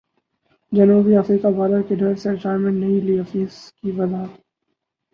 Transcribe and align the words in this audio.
جنوبی 0.71 1.13
افریقی 1.17 1.51
بالرز 1.57 1.83
کے 1.87 1.95
ڈر 1.95 2.15
سے 2.21 2.31
ریٹائرمنٹ 2.31 2.75
نہیں 2.75 3.01
لی 3.05 3.19
حفیظ 3.19 3.53
کی 3.73 3.91
وضاحت 3.91 4.31